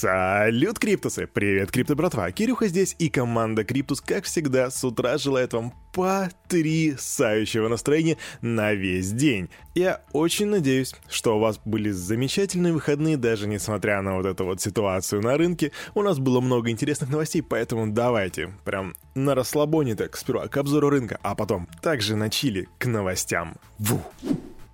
Салют, 0.00 0.78
Криптусы! 0.78 1.26
Привет, 1.26 1.70
Крипто 1.70 1.94
братва! 1.94 2.32
Кирюха 2.32 2.68
здесь 2.68 2.96
и 2.98 3.10
команда 3.10 3.64
Криптус, 3.64 4.00
как 4.00 4.24
всегда, 4.24 4.70
с 4.70 4.82
утра 4.82 5.18
желает 5.18 5.52
вам 5.52 5.74
потрясающего 5.92 7.68
настроения 7.68 8.16
на 8.40 8.72
весь 8.72 9.12
день. 9.12 9.50
Я 9.74 10.00
очень 10.14 10.46
надеюсь, 10.46 10.94
что 11.06 11.36
у 11.36 11.38
вас 11.38 11.60
были 11.66 11.90
замечательные 11.90 12.72
выходные, 12.72 13.18
даже 13.18 13.46
несмотря 13.46 14.00
на 14.00 14.16
вот 14.16 14.24
эту 14.24 14.46
вот 14.46 14.62
ситуацию 14.62 15.20
на 15.20 15.36
рынке. 15.36 15.70
У 15.94 16.00
нас 16.00 16.18
было 16.18 16.40
много 16.40 16.70
интересных 16.70 17.10
новостей, 17.10 17.42
поэтому 17.42 17.86
давайте 17.92 18.54
прям 18.64 18.94
на 19.14 19.34
расслабоне 19.34 19.96
так 19.96 20.16
сперва 20.16 20.48
к 20.48 20.56
обзору 20.56 20.88
рынка, 20.88 21.18
а 21.22 21.34
потом 21.34 21.68
также 21.82 22.16
на 22.16 22.30
чили 22.30 22.70
к 22.78 22.86
новостям. 22.86 23.56
Ву! 23.78 24.00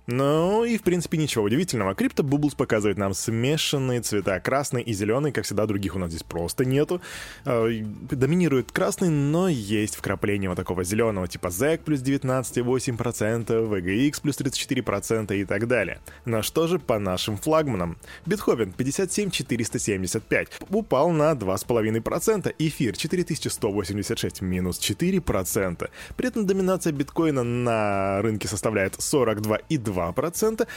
Ну 0.07 0.63
и 0.63 0.77
в 0.77 0.83
принципе 0.83 1.17
ничего 1.17 1.43
удивительного. 1.43 1.93
Крипто 1.93 2.23
Bubbles 2.23 2.55
показывает 2.55 2.97
нам 2.97 3.13
смешанные 3.13 3.99
цвета. 3.99 4.39
Красный 4.39 4.81
и 4.81 4.93
зеленый, 4.93 5.33
как 5.33 5.43
всегда, 5.43 5.65
других 5.65 5.97
у 5.97 5.99
нас 5.99 6.11
здесь 6.11 6.23
просто 6.23 6.63
нету. 6.63 7.01
Э, 7.43 7.67
доминирует 8.09 8.71
красный, 8.71 9.09
но 9.09 9.49
есть 9.49 9.97
вкрапление 9.97 10.49
вот 10.49 10.55
такого 10.55 10.85
зеленого, 10.85 11.27
типа 11.27 11.47
ZEC 11.47 11.79
плюс 11.79 11.99
19,8%, 11.99 13.47
VGX 13.47 14.21
плюс 14.21 14.39
34% 14.39 15.35
и 15.35 15.43
так 15.43 15.67
далее. 15.67 15.99
Но 16.23 16.41
что 16.41 16.67
же 16.67 16.79
по 16.79 16.99
нашим 16.99 17.35
флагманам? 17.35 17.97
Бетховен 18.25 18.71
57475 18.71 20.47
упал 20.69 21.11
на 21.11 21.33
2,5%, 21.33 22.55
эфир 22.59 22.95
4186 22.95 24.41
минус 24.41 24.79
4%. 24.79 25.89
При 26.15 26.27
этом 26.29 26.45
доминация 26.45 26.93
биткоина 26.93 27.43
на 27.43 28.21
рынке 28.21 28.47
составляет 28.47 28.93
42,2 28.93 29.96
2%, 29.97 30.67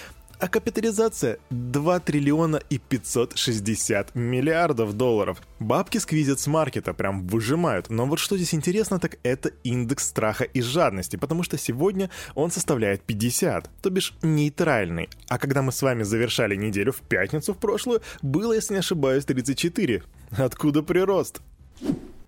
а 0.40 0.48
капитализация 0.48 1.38
2 1.50 2.00
триллиона 2.00 2.60
и 2.70 2.78
560 2.78 4.14
миллиардов 4.14 4.94
долларов. 4.94 5.42
Бабки 5.58 5.98
сквизят 5.98 6.40
с 6.40 6.46
маркета, 6.46 6.94
прям 6.94 7.26
выжимают. 7.26 7.90
Но 7.90 8.06
вот 8.06 8.18
что 8.18 8.36
здесь 8.36 8.54
интересно, 8.54 8.98
так 8.98 9.18
это 9.22 9.50
индекс 9.64 10.08
страха 10.08 10.44
и 10.44 10.62
жадности, 10.62 11.16
потому 11.16 11.42
что 11.42 11.58
сегодня 11.58 12.08
он 12.34 12.50
составляет 12.50 13.02
50, 13.02 13.70
то 13.82 13.90
бишь 13.90 14.14
нейтральный. 14.22 15.10
А 15.28 15.38
когда 15.38 15.60
мы 15.60 15.72
с 15.72 15.82
вами 15.82 16.04
завершали 16.04 16.56
неделю 16.56 16.92
в 16.92 17.02
пятницу 17.02 17.52
в 17.52 17.58
прошлую, 17.58 18.00
было, 18.22 18.54
если 18.54 18.74
не 18.74 18.80
ошибаюсь, 18.80 19.26
34. 19.26 20.02
Откуда 20.38 20.82
прирост? 20.82 21.42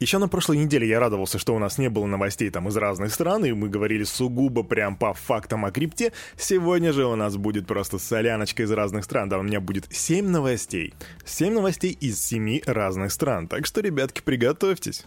Еще 0.03 0.19
на 0.19 0.27
прошлой 0.27 0.57
неделе 0.57 0.89
я 0.89 0.99
радовался, 0.99 1.39
что 1.39 1.55
у 1.55 1.61
нас 1.61 1.79
не 1.79 1.89
было 1.89 2.07
новостей 2.07 2.51
там 2.51 2.67
из 2.67 2.77
разных 2.77 3.15
стран, 3.15 3.45
и 3.45 3.53
мы 3.53 3.69
говорили 3.69 4.03
сугубо 4.03 4.65
прям 4.65 4.97
по 4.97 5.15
фактам 5.15 5.65
о 5.65 5.71
крипте. 5.71 6.13
Сегодня 6.37 6.93
же 6.93 7.07
у 7.07 7.15
нас 7.15 7.37
будет 7.37 7.69
просто 7.69 8.01
соляночка 8.01 8.65
из 8.65 8.73
разных 8.73 9.05
стран. 9.05 9.29
Да, 9.29 9.39
у 9.39 9.43
меня 9.43 9.61
будет 9.61 9.87
7 9.89 10.27
новостей. 10.27 10.93
7 11.25 11.55
новостей 11.55 11.93
из 11.93 12.21
7 12.21 12.63
разных 12.67 13.13
стран. 13.13 13.47
Так 13.47 13.65
что, 13.65 13.81
ребятки, 13.81 14.23
приготовьтесь. 14.23 15.05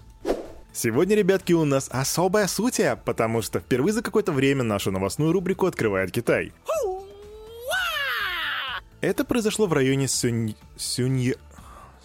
Сегодня, 0.71 1.17
ребятки, 1.17 1.51
у 1.51 1.65
нас 1.65 1.89
особая 1.91 2.47
суть, 2.47 2.79
потому 3.03 3.41
что 3.41 3.59
впервые 3.59 3.91
за 3.91 4.01
какое-то 4.01 4.31
время 4.31 4.63
нашу 4.63 4.91
новостную 4.91 5.33
рубрику 5.33 5.65
открывает 5.65 6.13
Китай. 6.13 6.53
Это 9.01 9.25
произошло 9.25 9.67
в 9.67 9.73
районе 9.73 10.07
Сюнь... 10.07 10.55
Сюнь... 10.77 11.33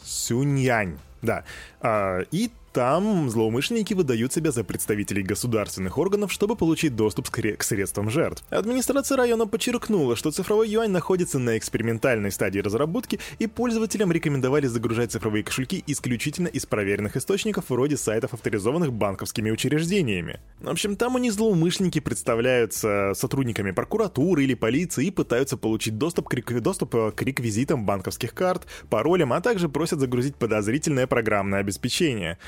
Сюньянь. 0.02 0.98
Да. 1.22 1.44
А, 1.80 2.20
и 2.32 2.50
там 2.72 3.28
злоумышленники 3.28 3.94
выдают 3.94 4.32
себя 4.32 4.52
за 4.52 4.64
представителей 4.64 5.22
государственных 5.22 5.98
органов, 5.98 6.32
чтобы 6.32 6.56
получить 6.56 6.94
доступ 6.94 7.30
к 7.30 7.62
средствам 7.62 8.10
жертв. 8.10 8.44
Администрация 8.50 9.16
района 9.16 9.46
подчеркнула, 9.46 10.16
что 10.16 10.30
цифровой 10.30 10.68
юань 10.68 10.90
находится 10.90 11.38
на 11.38 11.58
экспериментальной 11.58 12.30
стадии 12.30 12.60
разработки, 12.60 13.18
и 13.38 13.46
пользователям 13.46 14.12
рекомендовали 14.12 14.66
загружать 14.66 15.12
цифровые 15.12 15.42
кошельки 15.42 15.82
исключительно 15.86 16.48
из 16.48 16.66
проверенных 16.66 17.16
источников 17.16 17.70
вроде 17.70 17.96
сайтов, 17.96 18.34
авторизованных 18.34 18.92
банковскими 18.92 19.50
учреждениями. 19.50 20.40
В 20.60 20.68
общем, 20.68 20.96
там 20.96 21.16
они 21.16 21.30
злоумышленники 21.30 22.00
представляются 22.00 23.12
сотрудниками 23.14 23.72
прокуратуры 23.72 24.44
или 24.44 24.54
полиции 24.54 25.06
и 25.06 25.10
пытаются 25.10 25.56
получить 25.56 25.98
доступ 25.98 26.28
к, 26.28 26.60
доступ 26.60 26.94
э, 26.94 27.12
к 27.12 27.22
реквизитам 27.22 27.84
банковских 27.84 28.34
карт, 28.34 28.66
паролям, 28.88 29.32
а 29.32 29.40
также 29.40 29.68
просят 29.68 30.00
загрузить 30.00 30.36
подозрительное 30.36 31.06
программное 31.06 31.60
обеспечение. 31.60 32.38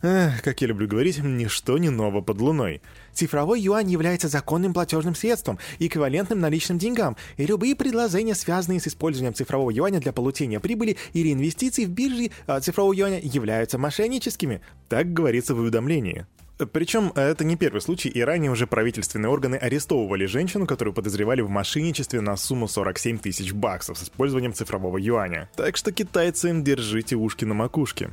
Как 0.00 0.60
я 0.60 0.66
люблю 0.66 0.88
говорить, 0.88 1.18
ничто 1.22 1.78
не 1.78 1.90
ново 1.90 2.22
под 2.22 2.40
луной. 2.40 2.82
Цифровой 3.12 3.60
юань 3.60 3.90
является 3.90 4.28
законным 4.28 4.74
платежным 4.74 5.14
средством, 5.14 5.58
эквивалентным 5.78 6.40
наличным 6.40 6.78
деньгам, 6.78 7.16
и 7.36 7.46
любые 7.46 7.76
предложения, 7.76 8.34
связанные 8.34 8.80
с 8.80 8.88
использованием 8.88 9.34
цифрового 9.34 9.70
юаня 9.70 10.00
для 10.00 10.12
получения 10.12 10.58
прибыли 10.60 10.96
или 11.12 11.32
инвестиций 11.32 11.84
в 11.84 11.90
бирже 11.90 12.30
а, 12.46 12.60
цифрового 12.60 12.92
юаня, 12.92 13.20
являются 13.22 13.78
мошенническими. 13.78 14.60
Так 14.88 15.12
говорится 15.12 15.54
в 15.54 15.60
уведомлении. 15.60 16.26
Причем 16.72 17.12
это 17.14 17.44
не 17.44 17.56
первый 17.56 17.80
случай, 17.80 18.08
и 18.08 18.20
ранее 18.20 18.50
уже 18.50 18.66
правительственные 18.66 19.30
органы 19.30 19.56
арестовывали 19.56 20.26
женщину, 20.26 20.66
которую 20.66 20.94
подозревали 20.94 21.40
в 21.40 21.48
мошенничестве 21.48 22.20
на 22.20 22.36
сумму 22.36 22.68
47 22.68 23.18
тысяч 23.18 23.52
баксов 23.52 23.98
с 23.98 24.04
использованием 24.04 24.52
цифрового 24.52 24.98
юаня. 24.98 25.48
Так 25.56 25.76
что 25.76 25.92
китайцы, 25.92 26.52
держите 26.62 27.16
ушки 27.16 27.44
на 27.44 27.54
макушке. 27.54 28.10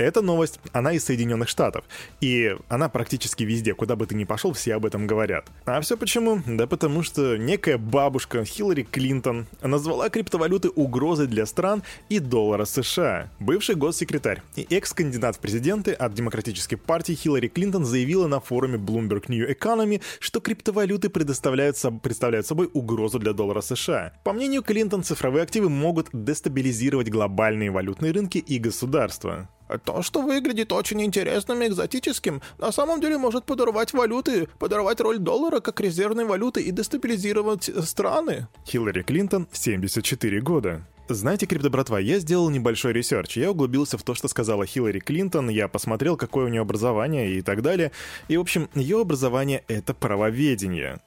Эта 0.00 0.22
новость, 0.22 0.60
она 0.72 0.94
из 0.94 1.04
Соединенных 1.04 1.50
Штатов. 1.50 1.84
И 2.22 2.56
она 2.68 2.88
практически 2.88 3.44
везде, 3.44 3.74
куда 3.74 3.96
бы 3.96 4.06
ты 4.06 4.14
ни 4.14 4.24
пошел, 4.24 4.54
все 4.54 4.76
об 4.76 4.86
этом 4.86 5.06
говорят. 5.06 5.48
А 5.66 5.78
все 5.82 5.98
почему? 5.98 6.40
Да 6.46 6.66
потому 6.66 7.02
что 7.02 7.36
некая 7.36 7.76
бабушка 7.76 8.42
Хиллари 8.46 8.82
Клинтон 8.82 9.46
назвала 9.62 10.08
криптовалюты 10.08 10.70
угрозой 10.70 11.26
для 11.26 11.44
стран 11.44 11.82
и 12.08 12.18
доллара 12.18 12.64
США. 12.64 13.30
Бывший 13.40 13.74
госсекретарь 13.74 14.40
и 14.56 14.66
экс-кандидат 14.70 15.36
в 15.36 15.40
президенты 15.40 15.92
от 15.92 16.14
Демократической 16.14 16.76
партии 16.76 17.12
Хиллари 17.12 17.48
Клинтон 17.48 17.84
заявила 17.84 18.26
на 18.26 18.40
форуме 18.40 18.78
Bloomberg 18.78 19.24
New 19.28 19.50
Economy, 19.50 20.00
что 20.18 20.40
криптовалюты 20.40 21.10
предоставляют, 21.10 21.76
представляют 22.02 22.46
собой 22.46 22.70
угрозу 22.72 23.18
для 23.18 23.34
доллара 23.34 23.60
США. 23.60 24.14
По 24.24 24.32
мнению 24.32 24.62
Клинтон, 24.62 25.02
цифровые 25.02 25.42
активы 25.42 25.68
могут 25.68 26.08
дестабилизировать 26.14 27.10
глобальные 27.10 27.70
валютные 27.70 28.12
рынки 28.12 28.38
и 28.38 28.58
государства. 28.58 29.50
То, 29.78 30.02
что 30.02 30.22
выглядит 30.22 30.72
очень 30.72 31.02
интересным 31.02 31.62
и 31.62 31.66
экзотическим, 31.66 32.42
на 32.58 32.72
самом 32.72 33.00
деле 33.00 33.18
может 33.18 33.44
подорвать 33.44 33.92
валюты, 33.92 34.48
подорвать 34.58 35.00
роль 35.00 35.18
доллара 35.18 35.60
как 35.60 35.80
резервной 35.80 36.24
валюты 36.24 36.62
и 36.62 36.70
дестабилизировать 36.70 37.70
страны. 37.84 38.48
Хиллари 38.66 39.02
Клинтон, 39.02 39.48
74 39.52 40.40
года. 40.40 40.86
Знаете, 41.08 41.46
крипто-братва, 41.46 41.98
я 41.98 42.20
сделал 42.20 42.50
небольшой 42.50 42.92
research. 42.92 43.36
Я 43.36 43.50
углубился 43.50 43.98
в 43.98 44.02
то, 44.04 44.14
что 44.14 44.28
сказала 44.28 44.64
Хиллари 44.64 45.00
Клинтон, 45.00 45.48
я 45.48 45.66
посмотрел, 45.66 46.16
какое 46.16 46.46
у 46.46 46.48
нее 46.48 46.60
образование 46.60 47.32
и 47.32 47.42
так 47.42 47.62
далее. 47.62 47.90
И, 48.28 48.36
в 48.36 48.40
общем, 48.40 48.68
ее 48.74 49.00
образование— 49.00 49.64
это 49.68 49.92
правоведение. 49.92 51.00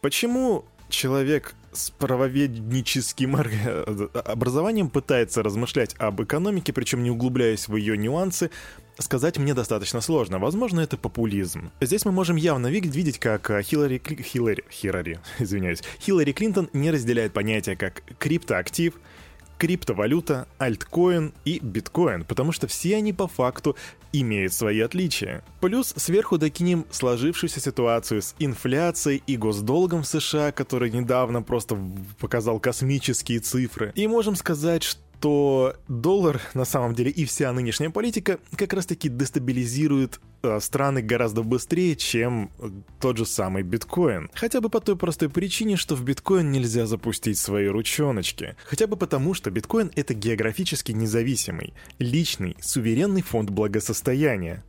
Почему 0.00 0.64
человек 0.88 1.54
с 1.72 1.90
правоведническим 1.90 3.36
образованием 3.36 4.90
пытается 4.90 5.42
размышлять 5.42 5.94
об 5.98 6.22
экономике, 6.22 6.72
причем 6.72 7.02
не 7.02 7.10
углубляясь 7.10 7.68
в 7.68 7.76
ее 7.76 7.96
нюансы, 7.96 8.50
сказать 8.98 9.38
мне 9.38 9.54
достаточно 9.54 10.00
сложно. 10.00 10.38
Возможно, 10.38 10.80
это 10.80 10.96
популизм. 10.96 11.70
Здесь 11.80 12.04
мы 12.04 12.12
можем 12.12 12.36
явно 12.36 12.68
видеть, 12.68 13.18
как 13.18 13.50
э, 13.50 13.62
Хиллари... 13.62 14.02
Хиллари... 14.22 14.64
Хиллари... 14.70 15.20
Извиняюсь. 15.38 15.82
Хиллари 16.00 16.32
Клинтон 16.32 16.68
не 16.72 16.90
разделяет 16.90 17.32
понятия 17.32 17.76
как 17.76 18.02
криптоактив, 18.18 18.94
криптовалюта, 19.58 20.48
альткоин 20.58 21.34
и 21.44 21.60
биткоин, 21.60 22.24
потому 22.24 22.50
что 22.50 22.66
все 22.66 22.96
они 22.96 23.12
по 23.12 23.28
факту 23.28 23.76
имеют 24.12 24.52
свои 24.52 24.80
отличия. 24.80 25.42
Плюс 25.60 25.92
сверху 25.96 26.38
докинем 26.38 26.86
сложившуюся 26.90 27.60
ситуацию 27.60 28.22
с 28.22 28.34
инфляцией 28.38 29.22
и 29.26 29.36
госдолгом 29.36 30.02
в 30.02 30.06
США, 30.06 30.52
который 30.52 30.90
недавно 30.90 31.42
просто 31.42 31.78
показал 32.18 32.58
космические 32.60 33.40
цифры. 33.40 33.92
И 33.94 34.06
можем 34.06 34.36
сказать, 34.36 34.82
что 34.82 35.00
то 35.20 35.76
доллар 35.86 36.40
на 36.54 36.64
самом 36.64 36.94
деле 36.94 37.10
и 37.10 37.24
вся 37.24 37.52
нынешняя 37.52 37.90
политика 37.90 38.38
как 38.56 38.72
раз-таки 38.72 39.08
дестабилизирует 39.08 40.18
э, 40.42 40.58
страны 40.60 41.02
гораздо 41.02 41.42
быстрее, 41.42 41.94
чем 41.94 42.50
э, 42.58 42.70
тот 43.00 43.18
же 43.18 43.26
самый 43.26 43.62
биткоин. 43.62 44.30
Хотя 44.34 44.60
бы 44.60 44.70
по 44.70 44.80
той 44.80 44.96
простой 44.96 45.28
причине, 45.28 45.76
что 45.76 45.94
в 45.94 46.02
биткоин 46.02 46.50
нельзя 46.50 46.86
запустить 46.86 47.38
свои 47.38 47.66
ручоночки. 47.66 48.56
Хотя 48.64 48.86
бы 48.86 48.96
потому, 48.96 49.34
что 49.34 49.50
биткоин 49.50 49.92
это 49.94 50.14
географически 50.14 50.92
независимый, 50.92 51.74
личный, 51.98 52.56
суверенный 52.60 53.22
фонд 53.22 53.50
благосостояния. 53.50 54.64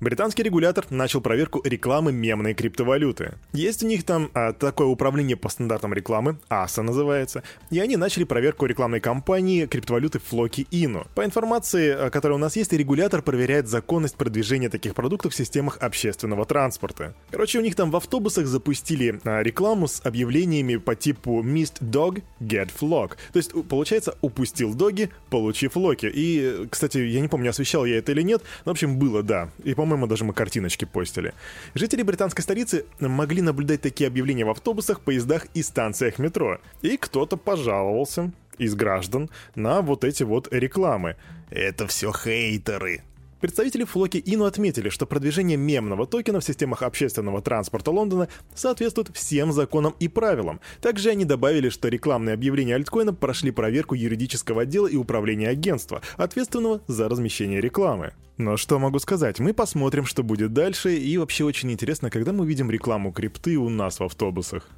Британский 0.00 0.42
регулятор 0.42 0.86
начал 0.88 1.20
проверку 1.20 1.60
рекламы 1.62 2.10
мемной 2.10 2.54
криптовалюты. 2.54 3.34
Есть 3.52 3.82
у 3.82 3.86
них 3.86 4.02
там 4.04 4.30
а, 4.32 4.54
такое 4.54 4.86
управление 4.86 5.36
по 5.36 5.50
стандартам 5.50 5.92
рекламы, 5.92 6.38
АСА 6.48 6.82
называется, 6.82 7.42
и 7.70 7.78
они 7.80 7.98
начали 7.98 8.24
проверку 8.24 8.64
рекламной 8.64 9.00
кампании 9.00 9.66
криптовалюты 9.66 10.18
Флоки 10.18 10.66
Ину. 10.70 11.06
По 11.14 11.22
информации, 11.22 11.90
а, 11.90 12.08
которая 12.08 12.38
у 12.38 12.40
нас 12.40 12.56
есть, 12.56 12.72
регулятор 12.72 13.20
проверяет 13.20 13.68
законность 13.68 14.16
продвижения 14.16 14.70
таких 14.70 14.94
продуктов 14.94 15.34
в 15.34 15.36
системах 15.36 15.76
общественного 15.82 16.46
транспорта. 16.46 17.14
Короче, 17.30 17.58
у 17.58 17.62
них 17.62 17.74
там 17.74 17.90
в 17.90 17.96
автобусах 17.96 18.46
запустили 18.46 19.20
а, 19.24 19.42
рекламу 19.42 19.86
с 19.86 20.00
объявлениями 20.02 20.76
по 20.76 20.94
типу 20.94 21.42
Missed 21.42 21.82
Dog, 21.82 22.22
Get 22.40 22.70
Flock. 22.74 23.18
То 23.34 23.36
есть, 23.36 23.52
получается, 23.68 24.16
упустил 24.22 24.72
доги, 24.72 25.10
получив 25.28 25.76
локи. 25.76 26.10
И, 26.10 26.66
кстати, 26.70 26.96
я 26.96 27.20
не 27.20 27.28
помню, 27.28 27.50
освещал 27.50 27.84
я 27.84 27.98
это 27.98 28.12
или 28.12 28.22
нет, 28.22 28.40
но, 28.64 28.70
в 28.70 28.76
общем, 28.76 28.98
было, 28.98 29.22
да. 29.22 29.50
И, 29.62 29.74
по 29.74 29.89
по-моему, 29.90 30.06
даже 30.06 30.24
мы 30.24 30.32
картиночки 30.32 30.84
постили. 30.84 31.34
Жители 31.74 32.02
британской 32.02 32.44
столицы 32.44 32.84
могли 33.00 33.42
наблюдать 33.42 33.80
такие 33.80 34.06
объявления 34.06 34.44
в 34.44 34.50
автобусах, 34.50 35.00
поездах 35.00 35.46
и 35.52 35.64
станциях 35.64 36.20
метро. 36.20 36.60
И 36.80 36.96
кто-то 36.96 37.36
пожаловался 37.36 38.30
из 38.56 38.76
граждан 38.76 39.30
на 39.56 39.82
вот 39.82 40.04
эти 40.04 40.22
вот 40.22 40.46
рекламы. 40.52 41.16
Это 41.50 41.88
все 41.88 42.12
хейтеры. 42.12 43.02
Представители 43.40 43.84
Флоки 43.84 44.18
Ину 44.18 44.44
отметили, 44.44 44.90
что 44.90 45.06
продвижение 45.06 45.56
мемного 45.56 46.06
токена 46.06 46.40
в 46.40 46.44
системах 46.44 46.82
общественного 46.82 47.40
транспорта 47.40 47.90
Лондона 47.90 48.28
соответствует 48.54 49.10
всем 49.14 49.52
законам 49.52 49.94
и 49.98 50.08
правилам. 50.08 50.60
Также 50.82 51.08
они 51.08 51.24
добавили, 51.24 51.70
что 51.70 51.88
рекламные 51.88 52.34
объявления 52.34 52.74
альткоина 52.74 53.14
прошли 53.14 53.50
проверку 53.50 53.94
юридического 53.94 54.62
отдела 54.62 54.86
и 54.86 54.96
управления 54.96 55.48
агентства, 55.48 56.02
ответственного 56.18 56.82
за 56.86 57.08
размещение 57.08 57.62
рекламы. 57.62 58.12
Но 58.36 58.58
что 58.58 58.78
могу 58.78 58.98
сказать, 58.98 59.38
мы 59.40 59.54
посмотрим, 59.54 60.04
что 60.04 60.22
будет 60.22 60.52
дальше, 60.52 60.94
и 60.94 61.16
вообще 61.16 61.44
очень 61.44 61.72
интересно, 61.72 62.10
когда 62.10 62.32
мы 62.32 62.42
увидим 62.42 62.70
рекламу 62.70 63.10
крипты 63.10 63.56
у 63.56 63.70
нас 63.70 64.00
в 64.00 64.04
автобусах. 64.04 64.68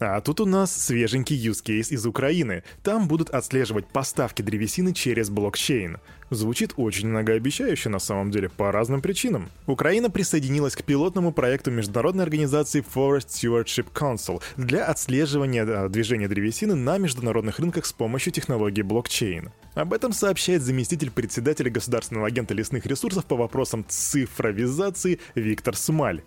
А 0.00 0.18
тут 0.22 0.40
у 0.40 0.46
нас 0.46 0.74
свеженький 0.74 1.36
use 1.36 1.62
case 1.62 1.92
из 1.92 2.06
Украины. 2.06 2.62
Там 2.82 3.06
будут 3.06 3.28
отслеживать 3.28 3.86
поставки 3.86 4.40
древесины 4.40 4.94
через 4.94 5.28
блокчейн. 5.28 5.98
Звучит 6.30 6.72
очень 6.76 7.08
многообещающе 7.08 7.90
на 7.90 7.98
самом 7.98 8.30
деле 8.30 8.48
по 8.48 8.72
разным 8.72 9.02
причинам. 9.02 9.50
Украина 9.66 10.08
присоединилась 10.08 10.74
к 10.74 10.84
пилотному 10.84 11.32
проекту 11.32 11.70
международной 11.70 12.24
организации 12.24 12.82
Forest 12.82 13.28
Stewardship 13.28 13.88
Council 13.92 14.42
для 14.56 14.86
отслеживания 14.86 15.66
э, 15.66 15.88
движения 15.90 16.28
древесины 16.28 16.74
на 16.74 16.96
международных 16.96 17.58
рынках 17.58 17.84
с 17.84 17.92
помощью 17.92 18.32
технологии 18.32 18.82
блокчейн. 18.82 19.50
Об 19.74 19.92
этом 19.92 20.14
сообщает 20.14 20.62
заместитель 20.62 21.10
председателя 21.10 21.70
Государственного 21.70 22.26
агента 22.26 22.54
лесных 22.54 22.86
ресурсов 22.86 23.26
по 23.26 23.36
вопросам 23.36 23.84
цифровизации 23.86 25.20
Виктор 25.34 25.76
Смаль. 25.76 26.22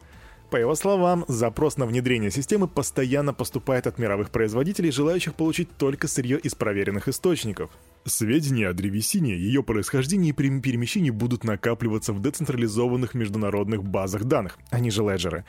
По 0.54 0.58
его 0.58 0.76
словам, 0.76 1.26
запрос 1.28 1.78
на 1.78 1.88
внедрение 1.88 2.30
системы 2.30 2.68
постоянно 2.68 3.34
поступает 3.34 3.88
от 3.88 3.98
мировых 3.98 4.30
производителей, 4.30 4.92
желающих 4.92 5.34
получить 5.34 5.68
только 5.78 6.08
сырье 6.08 6.38
из 6.38 6.54
проверенных 6.54 7.08
источников. 7.08 7.72
Сведения 8.06 8.68
о 8.68 8.74
древесине, 8.74 9.36
ее 9.36 9.64
происхождении 9.64 10.30
и 10.30 10.32
перемещении 10.32 11.10
будут 11.10 11.44
накапливаться 11.44 12.14
в 12.14 12.22
децентрализованных 12.22 13.16
международных 13.16 13.84
базах 13.84 14.26
данных, 14.26 14.60
они 14.70 14.92
же 14.92 15.02
леджеры. 15.02 15.44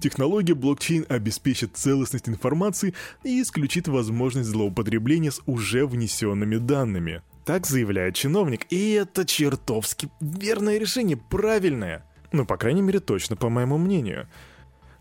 Технология 0.00 0.54
блокчейн 0.54 1.04
обеспечит 1.06 1.76
целостность 1.76 2.30
информации 2.30 2.94
и 3.24 3.42
исключит 3.42 3.88
возможность 3.88 4.48
злоупотребления 4.48 5.32
с 5.32 5.42
уже 5.44 5.86
внесенными 5.86 6.56
данными. 6.56 7.20
Так 7.44 7.66
заявляет 7.66 8.14
чиновник, 8.14 8.66
и 8.70 8.92
это 8.92 9.26
чертовски 9.26 10.08
верное 10.22 10.78
решение, 10.78 11.18
правильное. 11.18 12.06
Ну, 12.32 12.46
по 12.46 12.56
крайней 12.56 12.82
мере, 12.82 13.00
точно, 13.00 13.36
по 13.36 13.48
моему 13.48 13.78
мнению. 13.78 14.28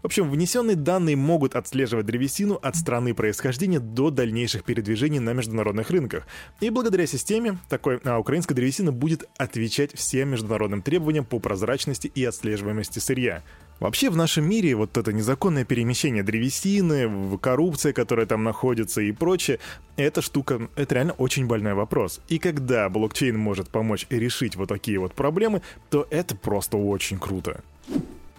В 0.01 0.05
общем, 0.05 0.29
внесенные 0.29 0.75
данные 0.75 1.15
могут 1.15 1.55
отслеживать 1.55 2.05
древесину 2.05 2.59
от 2.61 2.75
страны 2.75 3.15
происхождения 3.15 3.79
до 3.79 4.11
дальнейших 4.11 4.63
передвижений 4.63 5.17
на 5.17 5.33
международных 5.33 5.89
рынках. 5.89 6.27
И 6.59 6.69
благодаря 6.69 7.07
системе 7.07 7.57
такой 7.69 7.99
а, 8.03 8.19
украинская 8.19 8.55
древесина 8.55 8.91
будет 8.91 9.27
отвечать 9.37 9.95
всем 9.95 10.29
международным 10.29 10.83
требованиям 10.83 11.25
по 11.25 11.39
прозрачности 11.39 12.05
и 12.05 12.23
отслеживаемости 12.23 12.99
сырья. 12.99 13.41
Вообще 13.79 14.09
в 14.09 14.15
нашем 14.15 14.49
мире 14.49 14.73
вот 14.75 14.97
это 14.97 15.11
незаконное 15.11 15.65
перемещение 15.65 16.23
древесины, 16.23 17.37
коррупция, 17.39 17.91
которая 17.91 18.25
там 18.25 18.43
находится 18.43 19.01
и 19.01 19.11
прочее, 19.11 19.59
эта 19.97 20.21
штука, 20.21 20.69
это 20.75 20.95
реально 20.95 21.13
очень 21.13 21.45
больной 21.45 21.73
вопрос. 21.73 22.21
И 22.29 22.39
когда 22.39 22.87
блокчейн 22.89 23.37
может 23.37 23.69
помочь 23.69 24.07
решить 24.09 24.55
вот 24.55 24.69
такие 24.69 24.97
вот 24.99 25.13
проблемы, 25.13 25.61
то 25.89 26.07
это 26.09 26.35
просто 26.35 26.77
очень 26.77 27.19
круто. 27.19 27.63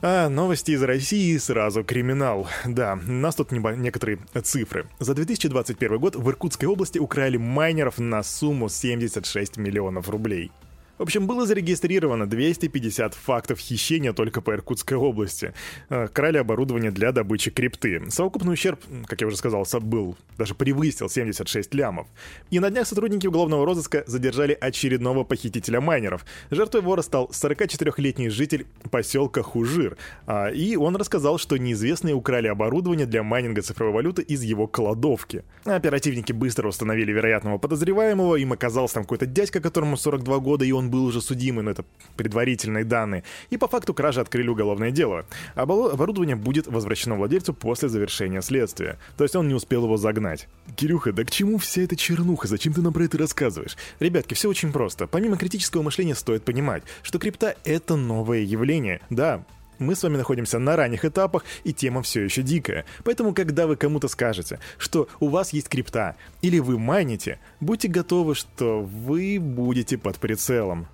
А 0.02 0.28
новости 0.28 0.72
из 0.72 0.82
России 0.82 1.36
сразу 1.38 1.82
криминал. 1.82 2.46
Да, 2.64 2.98
у 3.06 3.12
нас 3.12 3.34
тут 3.34 3.50
небо- 3.50 3.76
некоторые 3.76 4.18
цифры. 4.42 4.86
За 4.98 5.14
2021 5.14 5.98
год 5.98 6.16
в 6.16 6.28
Иркутской 6.28 6.68
области 6.68 6.98
украли 6.98 7.36
майнеров 7.38 7.98
на 7.98 8.22
сумму 8.22 8.68
76 8.68 9.56
миллионов 9.56 10.08
рублей. 10.10 10.50
В 10.98 11.02
общем, 11.02 11.26
было 11.26 11.44
зарегистрировано 11.44 12.26
250 12.26 13.14
фактов 13.14 13.58
хищения 13.58 14.14
только 14.14 14.40
по 14.40 14.52
Иркутской 14.52 14.96
области. 14.96 15.52
Э, 15.90 16.08
крали 16.08 16.38
оборудование 16.38 16.90
для 16.90 17.12
добычи 17.12 17.50
крипты. 17.50 18.02
Совокупный 18.08 18.54
ущерб, 18.54 18.80
как 19.06 19.20
я 19.20 19.26
уже 19.26 19.36
сказал, 19.36 19.66
был, 19.80 20.16
даже 20.38 20.54
превысил 20.54 21.10
76 21.10 21.74
лямов. 21.74 22.06
И 22.50 22.60
на 22.60 22.70
днях 22.70 22.86
сотрудники 22.86 23.26
уголовного 23.26 23.66
розыска 23.66 24.04
задержали 24.06 24.56
очередного 24.58 25.22
похитителя 25.24 25.82
майнеров. 25.82 26.24
Жертвой 26.50 26.80
вора 26.80 27.02
стал 27.02 27.30
44-летний 27.30 28.30
житель 28.30 28.66
поселка 28.90 29.42
Хужир. 29.42 29.98
А, 30.26 30.48
и 30.48 30.76
он 30.76 30.96
рассказал, 30.96 31.36
что 31.38 31.58
неизвестные 31.58 32.14
украли 32.14 32.46
оборудование 32.46 33.06
для 33.06 33.22
майнинга 33.22 33.60
цифровой 33.60 33.92
валюты 33.92 34.22
из 34.22 34.42
его 34.42 34.66
кладовки. 34.66 35.44
Оперативники 35.64 36.32
быстро 36.32 36.68
установили 36.68 37.12
вероятного 37.12 37.58
подозреваемого, 37.58 38.36
им 38.36 38.52
оказался 38.52 38.94
там 38.94 39.04
какой-то 39.04 39.26
дядька, 39.26 39.60
которому 39.60 39.98
42 39.98 40.38
года, 40.38 40.64
и 40.64 40.72
он 40.72 40.85
он 40.86 40.90
был 40.90 41.04
уже 41.04 41.20
судимый, 41.20 41.64
но 41.64 41.70
это 41.72 41.84
предварительные 42.16 42.84
данные. 42.84 43.24
И 43.50 43.56
по 43.56 43.68
факту 43.68 43.92
кражи 43.92 44.20
открыли 44.20 44.48
уголовное 44.48 44.90
дело. 44.90 45.26
Оборудование 45.54 46.36
будет 46.36 46.66
возвращено 46.66 47.16
владельцу 47.16 47.52
после 47.52 47.88
завершения 47.88 48.40
следствия. 48.40 48.98
То 49.16 49.24
есть 49.24 49.34
он 49.36 49.48
не 49.48 49.54
успел 49.54 49.84
его 49.84 49.96
загнать. 49.96 50.48
Кирюха, 50.76 51.12
да 51.12 51.24
к 51.24 51.30
чему 51.30 51.58
вся 51.58 51.82
эта 51.82 51.96
чернуха? 51.96 52.46
Зачем 52.46 52.72
ты 52.72 52.82
нам 52.82 52.92
про 52.92 53.04
это 53.04 53.18
рассказываешь? 53.18 53.76
Ребятки, 53.98 54.34
все 54.34 54.48
очень 54.48 54.72
просто. 54.72 55.06
Помимо 55.06 55.36
критического 55.36 55.82
мышления 55.82 56.14
стоит 56.14 56.44
понимать, 56.44 56.84
что 57.02 57.18
крипта— 57.18 57.56
это 57.64 57.96
новое 57.96 58.40
явление. 58.40 59.00
Да, 59.10 59.44
мы 59.78 59.94
с 59.94 60.02
вами 60.02 60.16
находимся 60.16 60.58
на 60.58 60.76
ранних 60.76 61.04
этапах, 61.04 61.44
и 61.64 61.72
тема 61.72 62.02
все 62.02 62.22
еще 62.22 62.42
дикая. 62.42 62.84
Поэтому, 63.04 63.34
когда 63.34 63.66
вы 63.66 63.76
кому-то 63.76 64.08
скажете, 64.08 64.58
что 64.78 65.08
у 65.20 65.28
вас 65.28 65.52
есть 65.52 65.68
крипта, 65.68 66.16
или 66.42 66.58
вы 66.58 66.78
майните, 66.78 67.38
будьте 67.60 67.88
готовы, 67.88 68.34
что 68.34 68.82
вы 68.82 69.38
будете 69.40 69.98
под 69.98 70.18
прицелом. 70.18 70.88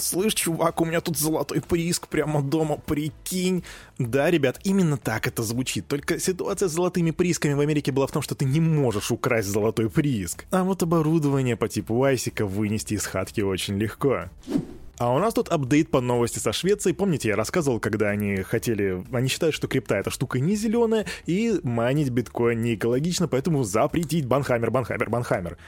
Слышь, 0.00 0.34
чувак, 0.34 0.80
у 0.80 0.84
меня 0.84 1.00
тут 1.00 1.16
золотой 1.16 1.60
прииск 1.60 2.08
прямо 2.08 2.42
дома, 2.42 2.76
прикинь. 2.76 3.62
Да, 3.98 4.30
ребят, 4.30 4.58
именно 4.64 4.96
так 4.96 5.28
это 5.28 5.42
звучит. 5.42 5.86
Только 5.86 6.18
ситуация 6.18 6.68
с 6.68 6.72
золотыми 6.72 7.12
приисками 7.12 7.54
в 7.54 7.60
Америке 7.60 7.92
была 7.92 8.06
в 8.06 8.12
том, 8.12 8.20
что 8.22 8.34
ты 8.34 8.44
не 8.44 8.60
можешь 8.60 9.12
украсть 9.12 9.48
золотой 9.48 9.88
прииск. 9.88 10.44
А 10.50 10.64
вот 10.64 10.82
оборудование 10.82 11.56
по 11.56 11.68
типу 11.68 12.02
Айсика 12.02 12.46
вынести 12.46 12.94
из 12.94 13.06
хатки 13.06 13.42
очень 13.42 13.78
легко. 13.78 14.28
А 14.98 15.14
у 15.14 15.18
нас 15.18 15.34
тут 15.34 15.50
апдейт 15.50 15.90
по 15.90 16.00
новости 16.00 16.38
со 16.38 16.52
Швецией. 16.52 16.94
Помните, 16.94 17.28
я 17.28 17.36
рассказывал, 17.36 17.80
когда 17.80 18.08
они 18.08 18.36
хотели... 18.36 19.04
Они 19.12 19.28
считают, 19.28 19.54
что 19.54 19.68
крипта— 19.68 19.96
это 19.96 20.10
штука 20.10 20.40
не 20.40 20.56
зеленая, 20.56 21.04
и 21.26 21.60
майнить 21.62 22.08
биткоин 22.08 22.62
не 22.62 22.76
экологично, 22.76 23.28
поэтому 23.28 23.62
запретить 23.62 24.24
банхаммер, 24.24 24.70
банхаммер, 24.70 25.10
банхаммер. 25.10 25.58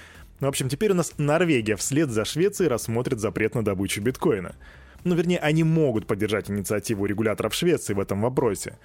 Ну, 0.41 0.47
в 0.47 0.49
общем, 0.49 0.71
теперь 0.71 0.93
у 0.93 0.95
нас 0.95 1.13
Норвегия 1.19 1.77
вслед 1.77 2.09
за 2.09 2.25
Швецией 2.25 2.71
рассмотрит 2.71 3.21
запрет 3.21 3.55
на 3.55 3.63
добычу 3.63 4.01
биткоина. 4.01 4.55
Ну, 5.05 5.15
вернее, 5.15 5.41
они 5.41 5.63
могут 5.63 6.07
поддержать 6.07 6.51
инициативу 6.51 7.05
регуляторов 7.05 7.53
Швеции 7.53 7.93
в 7.93 8.01
этом 8.01 8.23
вопросе. 8.23 8.79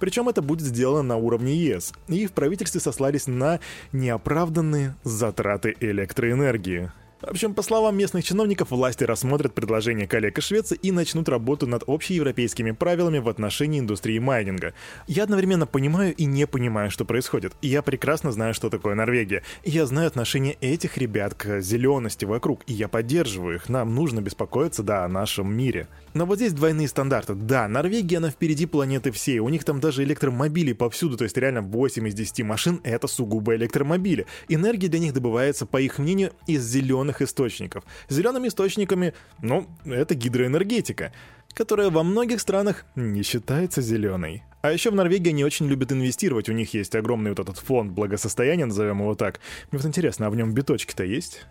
Причем 0.00 0.28
это 0.28 0.42
будет 0.42 0.66
сделано 0.66 1.02
на 1.02 1.16
уровне 1.16 1.56
ЕС, 1.56 1.94
и 2.08 2.26
в 2.26 2.32
правительстве 2.32 2.80
сослались 2.80 3.26
на 3.26 3.58
неоправданные 3.92 4.96
затраты 5.02 5.74
электроэнергии. 5.80 6.92
В 7.20 7.30
общем, 7.30 7.52
по 7.52 7.62
словам 7.62 7.96
местных 7.96 8.22
чиновников, 8.22 8.70
власти 8.70 9.02
рассмотрят 9.02 9.52
предложение 9.52 10.06
коллег 10.06 10.38
из 10.38 10.44
Швеции 10.44 10.78
и 10.80 10.92
начнут 10.92 11.28
работу 11.28 11.66
над 11.66 11.82
общеевропейскими 11.88 12.70
правилами 12.70 13.18
в 13.18 13.28
отношении 13.28 13.80
индустрии 13.80 14.20
майнинга. 14.20 14.72
Я 15.08 15.24
одновременно 15.24 15.66
понимаю 15.66 16.14
и 16.14 16.26
не 16.26 16.46
понимаю, 16.46 16.92
что 16.92 17.04
происходит. 17.04 17.54
Я 17.60 17.82
прекрасно 17.82 18.30
знаю, 18.30 18.54
что 18.54 18.70
такое 18.70 18.94
Норвегия. 18.94 19.42
Я 19.64 19.86
знаю 19.86 20.06
отношение 20.06 20.56
этих 20.60 20.96
ребят 20.96 21.34
к 21.34 21.60
зелености 21.60 22.24
вокруг, 22.24 22.62
и 22.68 22.72
я 22.72 22.86
поддерживаю 22.86 23.56
их. 23.56 23.68
Нам 23.68 23.96
нужно 23.96 24.20
беспокоиться, 24.20 24.84
да, 24.84 25.04
о 25.04 25.08
нашем 25.08 25.52
мире. 25.52 25.88
Но 26.14 26.24
вот 26.24 26.36
здесь 26.36 26.52
двойные 26.52 26.86
стандарты. 26.86 27.34
Да, 27.34 27.66
Норвегия, 27.66 28.18
она 28.18 28.30
впереди 28.30 28.66
планеты 28.66 29.10
всей. 29.10 29.40
У 29.40 29.48
них 29.48 29.64
там 29.64 29.80
даже 29.80 30.04
электромобили 30.04 30.72
повсюду, 30.72 31.16
то 31.16 31.24
есть 31.24 31.36
реально 31.36 31.62
8 31.62 32.06
из 32.06 32.14
10 32.14 32.44
машин— 32.44 32.80
это 32.84 33.08
сугубо 33.08 33.56
электромобили. 33.56 34.26
Энергия 34.48 34.86
для 34.86 35.00
них 35.00 35.14
добывается, 35.14 35.66
по 35.66 35.80
их 35.80 35.98
мнению, 35.98 36.32
из 36.46 36.62
зеленых 36.64 37.07
зеленых 37.08 37.22
источников. 37.22 37.84
Зелеными 38.08 38.48
источниками, 38.48 39.14
ну, 39.42 39.66
это 39.84 40.14
гидроэнергетика. 40.14 41.12
которая 41.54 41.90
во 41.90 42.04
многих 42.04 42.40
странах 42.40 42.84
не 42.94 43.22
считается 43.22 43.82
зеленой. 43.82 44.42
А 44.62 44.70
еще 44.70 44.90
в 44.90 44.94
Норвегии 44.94 45.30
они 45.30 45.44
очень 45.44 45.66
любят 45.66 45.90
инвестировать, 45.90 46.48
у 46.48 46.52
них 46.52 46.74
есть 46.74 46.94
огромный 46.94 47.30
вот 47.30 47.40
этот 47.40 47.58
фонд 47.58 47.92
благосостояния, 47.92 48.66
назовем 48.66 49.00
его 49.00 49.14
так. 49.14 49.40
Мне 49.70 49.80
вот 49.80 49.88
интересно, 49.88 50.26
а 50.26 50.30
в 50.30 50.36
нем 50.36 50.52
биточки-то 50.52 51.02
есть? 51.04 51.46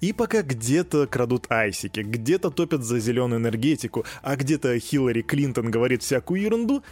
И 0.00 0.12
пока 0.12 0.42
где-то 0.42 1.06
крадут 1.06 1.46
айсики, 1.50 2.00
где-то 2.00 2.50
топят 2.50 2.82
за 2.82 2.98
зеленую 2.98 3.38
энергетику, 3.40 4.04
а 4.22 4.34
где-то 4.34 4.78
Хиллари 4.80 5.22
Клинтон 5.22 5.70
говорит 5.70 6.02
всякую 6.02 6.40
ерунду, 6.40 6.82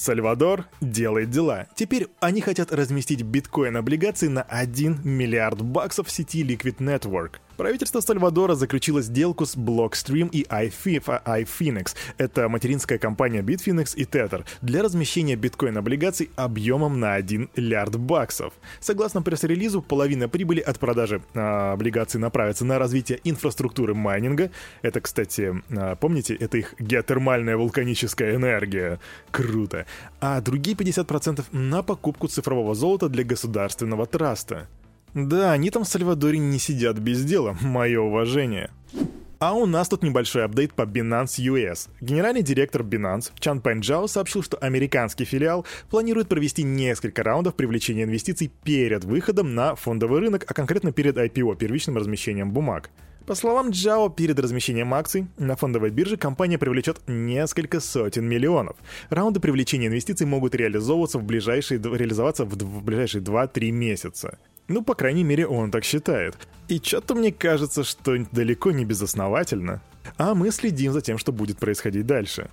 Сальвадор 0.00 0.64
делает 0.80 1.28
дела. 1.28 1.66
Теперь 1.74 2.06
они 2.20 2.40
хотят 2.40 2.72
разместить 2.72 3.20
биткоин-облигации 3.20 4.28
на 4.28 4.40
1 4.40 5.00
миллиард 5.04 5.60
баксов 5.60 6.06
в 6.06 6.10
сети 6.10 6.42
Liquid 6.42 6.78
Network. 6.78 7.32
Правительство 7.60 8.00
Сальвадора 8.00 8.54
заключило 8.54 9.02
сделку 9.02 9.44
с 9.44 9.54
Blockstream 9.54 10.30
и 10.30 10.44
iPhoenix, 10.44 11.94
это 12.16 12.48
материнская 12.48 12.96
компания 12.96 13.42
Bitfinex 13.42 13.96
и 13.96 14.04
Tether, 14.04 14.46
для 14.62 14.82
размещения 14.82 15.36
биткоин-облигаций 15.36 16.30
объемом 16.36 16.98
на 17.00 17.12
1 17.12 17.50
миллиард 17.54 17.96
баксов. 17.96 18.54
Согласно 18.80 19.20
пресс-релизу, 19.20 19.82
половина 19.82 20.26
прибыли 20.26 20.60
от 20.60 20.78
продажи 20.78 21.20
э, 21.34 21.72
облигаций 21.72 22.18
направится 22.18 22.64
на 22.64 22.78
развитие 22.78 23.20
инфраструктуры 23.24 23.92
майнинга. 23.92 24.50
Это, 24.80 25.02
кстати, 25.02 25.62
э, 25.68 25.96
помните, 25.96 26.34
это 26.36 26.56
их 26.56 26.74
геотермальная 26.78 27.58
вулканическая 27.58 28.36
энергия. 28.36 29.00
Круто. 29.30 29.84
А 30.18 30.40
другие 30.40 30.74
50% 30.74 31.44
на 31.52 31.82
покупку 31.82 32.26
цифрового 32.26 32.74
золота 32.74 33.10
для 33.10 33.22
государственного 33.22 34.06
траста. 34.06 34.66
Да, 35.14 35.52
они 35.52 35.70
там 35.70 35.84
в 35.84 35.88
Сальвадоре 35.88 36.38
не 36.38 36.58
сидят 36.58 36.98
без 36.98 37.24
дела, 37.24 37.56
мое 37.62 38.00
уважение. 38.00 38.70
А 39.38 39.54
у 39.54 39.64
нас 39.64 39.88
тут 39.88 40.02
небольшой 40.02 40.44
апдейт 40.44 40.74
по 40.74 40.82
Binance 40.82 41.38
US. 41.38 41.88
Генеральный 42.02 42.42
директор 42.42 42.82
Binance 42.82 43.32
Чан 43.38 43.62
Пэнджао 43.62 44.06
сообщил, 44.06 44.42
что 44.42 44.58
американский 44.58 45.24
филиал 45.24 45.64
планирует 45.88 46.28
провести 46.28 46.62
несколько 46.62 47.22
раундов 47.22 47.54
привлечения 47.54 48.02
инвестиций 48.02 48.52
перед 48.64 49.04
выходом 49.04 49.54
на 49.54 49.76
фондовый 49.76 50.20
рынок, 50.20 50.44
а 50.46 50.52
конкретно 50.52 50.92
перед 50.92 51.16
IPO, 51.16 51.56
первичным 51.56 51.96
размещением 51.96 52.50
бумаг. 52.50 52.90
По 53.30 53.36
словам 53.36 53.70
Джао, 53.70 54.08
перед 54.08 54.40
размещением 54.40 54.92
акций 54.92 55.28
на 55.38 55.54
фондовой 55.54 55.90
бирже 55.90 56.16
компания 56.16 56.58
привлечет 56.58 57.00
несколько 57.06 57.78
сотен 57.78 58.26
миллионов. 58.26 58.76
Раунды 59.08 59.38
привлечения 59.38 59.86
инвестиций 59.86 60.26
могут 60.26 60.56
реализовываться 60.56 61.20
в 61.20 61.22
ближайшие, 61.22 61.80
реализоваться 61.80 62.44
в, 62.44 62.48
в 62.48 62.82
ближайшие 62.82 63.22
2-3 63.22 63.70
месяца. 63.70 64.36
Ну, 64.66 64.82
по 64.82 64.96
крайней 64.96 65.22
мере, 65.22 65.46
он 65.46 65.70
так 65.70 65.84
считает. 65.84 66.36
И 66.66 66.80
что-то 66.82 67.14
мне 67.14 67.30
кажется, 67.30 67.84
что 67.84 68.16
далеко 68.32 68.72
не 68.72 68.84
безосновательно. 68.84 69.80
А 70.16 70.34
мы 70.34 70.50
следим 70.50 70.92
за 70.92 71.00
тем, 71.00 71.16
что 71.16 71.30
будет 71.30 71.58
происходить 71.58 72.06
дальше. 72.06 72.50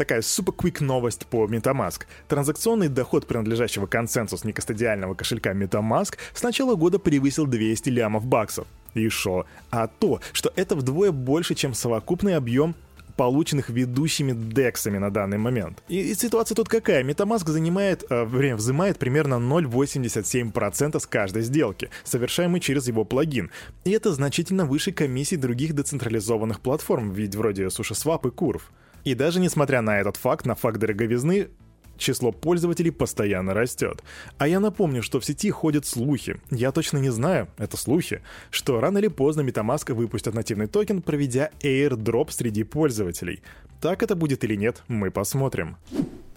Такая 0.00 0.22
супер-квик 0.22 0.80
новость 0.80 1.26
по 1.26 1.44
MetaMask. 1.44 2.04
Транзакционный 2.26 2.88
доход 2.88 3.26
принадлежащего 3.26 3.84
консенсус 3.84 4.44
некостадиального 4.44 5.12
кошелька 5.12 5.52
MetaMask 5.52 6.16
с 6.32 6.42
начала 6.42 6.74
года 6.74 6.98
превысил 6.98 7.46
200 7.46 7.90
лямов 7.90 8.24
баксов. 8.24 8.66
И 8.94 9.06
шо? 9.10 9.44
А 9.70 9.88
то, 9.88 10.22
что 10.32 10.54
это 10.56 10.74
вдвое 10.74 11.12
больше, 11.12 11.54
чем 11.54 11.74
совокупный 11.74 12.34
объем 12.34 12.74
полученных 13.18 13.68
ведущими 13.68 14.32
дексами 14.32 14.96
на 14.96 15.10
данный 15.10 15.36
момент. 15.36 15.82
И, 15.88 16.00
и 16.00 16.14
ситуация 16.14 16.54
тут 16.56 16.70
какая? 16.70 17.04
MetaMask 17.04 17.46
занимает, 17.50 18.02
э, 18.08 18.24
время 18.24 18.56
взимает 18.56 18.98
примерно 18.98 19.34
0,87% 19.34 20.98
с 20.98 21.06
каждой 21.06 21.42
сделки, 21.42 21.90
совершаемой 22.04 22.60
через 22.60 22.88
его 22.88 23.04
плагин. 23.04 23.50
И 23.84 23.90
это 23.90 24.14
значительно 24.14 24.64
выше 24.64 24.92
комиссий 24.92 25.36
других 25.36 25.74
децентрализованных 25.74 26.60
платформ, 26.60 27.12
ведь 27.12 27.34
вроде 27.34 27.64
SushiSwap 27.64 28.26
и 28.26 28.30
Curve. 28.30 28.62
И 29.04 29.14
даже 29.14 29.40
несмотря 29.40 29.80
на 29.80 30.00
этот 30.00 30.16
факт, 30.16 30.46
на 30.46 30.54
факт 30.54 30.78
дороговизны, 30.78 31.48
число 32.00 32.32
пользователей 32.32 32.90
постоянно 32.90 33.54
растет. 33.54 34.02
А 34.38 34.48
я 34.48 34.58
напомню, 34.58 35.02
что 35.02 35.20
в 35.20 35.24
сети 35.24 35.50
ходят 35.50 35.86
слухи, 35.86 36.40
я 36.50 36.72
точно 36.72 36.98
не 36.98 37.10
знаю, 37.10 37.48
это 37.58 37.76
слухи, 37.76 38.22
что 38.50 38.80
рано 38.80 38.98
или 38.98 39.08
поздно 39.08 39.42
MetaMask 39.42 39.92
выпустят 39.94 40.34
нативный 40.34 40.66
токен, 40.66 41.02
проведя 41.02 41.50
airdrop 41.60 42.30
среди 42.30 42.64
пользователей. 42.64 43.42
Так 43.80 44.02
это 44.02 44.16
будет 44.16 44.44
или 44.44 44.56
нет, 44.56 44.82
мы 44.88 45.10
посмотрим. 45.10 45.76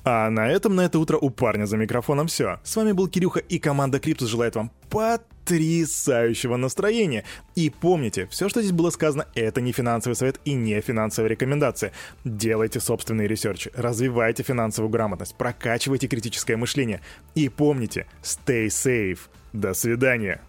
А 0.05 0.29
на 0.29 0.49
этом 0.49 0.75
на 0.75 0.81
это 0.81 0.99
утро 0.99 1.17
у 1.17 1.29
парня 1.29 1.65
за 1.65 1.77
микрофоном 1.77 2.27
все. 2.27 2.59
С 2.63 2.75
вами 2.75 2.91
был 2.91 3.07
Кирюха 3.07 3.39
и 3.39 3.57
команда 3.57 3.99
Криптус 3.99 4.29
желает 4.29 4.55
вам 4.55 4.69
потрясающего 4.89 6.57
настроения. 6.57 7.23
И 7.55 7.69
помните, 7.69 8.27
все, 8.27 8.49
что 8.49 8.61
здесь 8.61 8.73
было 8.73 8.89
сказано, 8.89 9.27
это 9.33 9.61
не 9.61 9.71
финансовый 9.71 10.15
совет 10.15 10.41
и 10.43 10.53
не 10.53 10.79
финансовая 10.81 11.29
рекомендация. 11.29 11.93
Делайте 12.25 12.81
собственные 12.81 13.29
ресерчи, 13.29 13.71
развивайте 13.73 14.43
финансовую 14.43 14.91
грамотность, 14.91 15.35
прокачивайте 15.35 16.07
критическое 16.07 16.57
мышление. 16.57 16.99
И 17.33 17.47
помните, 17.47 18.05
stay 18.21 18.67
safe. 18.67 19.19
До 19.53 19.73
свидания. 19.73 20.41